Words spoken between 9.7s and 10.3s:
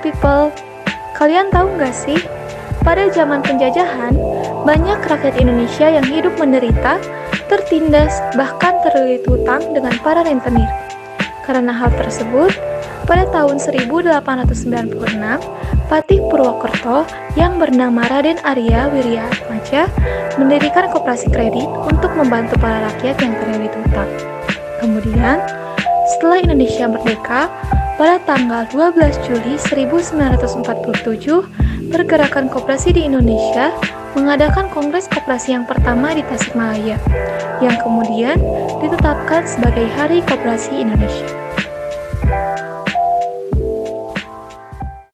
dengan para